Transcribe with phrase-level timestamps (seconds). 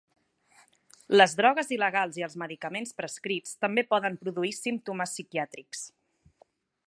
[1.19, 5.89] Les drogues il·legals i els medicaments prescrits també poden produir símptomes psiquiàtrics.